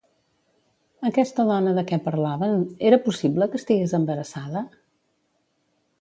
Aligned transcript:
Aquesta 1.09 1.45
dona 1.49 1.75
de 1.79 1.83
què 1.91 1.99
parlaven, 2.07 2.57
era 2.93 3.01
possible 3.05 3.51
que 3.53 3.61
estigués 3.63 3.97
embarassada? 3.99 4.65